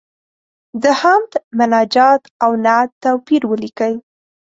د 0.83 0.83
حمد، 1.01 1.31
مناجات 1.57 2.21
او 2.43 2.51
نعت 2.65 2.89
توپیر 3.03 3.41
ولیکئ. 3.51 3.93